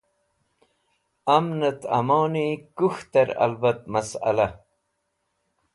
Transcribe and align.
Amnẽt 1.35 1.81
amoni 1.97 2.47
kũkhtẽr 2.77 3.29
albat 3.43 3.79
masla 3.91 4.47